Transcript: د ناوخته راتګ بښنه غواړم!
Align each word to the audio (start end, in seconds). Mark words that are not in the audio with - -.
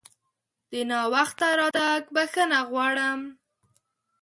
د 0.71 0.73
ناوخته 0.91 1.47
راتګ 1.59 2.03
بښنه 2.15 2.59
غواړم! 2.69 3.19